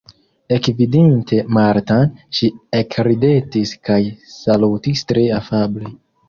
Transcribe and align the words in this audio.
Ekvidinte 0.55 1.37
Martan, 1.57 2.09
ŝi 2.37 2.49
ekridetis 2.79 3.75
kaj 3.91 3.99
salutis 4.39 5.05
tre 5.13 5.29
afable. 5.43 5.95